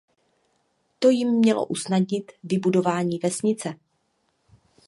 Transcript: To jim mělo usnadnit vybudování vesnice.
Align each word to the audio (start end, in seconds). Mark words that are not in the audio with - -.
To 0.99 1.09
jim 1.09 1.31
mělo 1.37 1.65
usnadnit 1.65 2.31
vybudování 2.43 3.19
vesnice. 3.23 3.73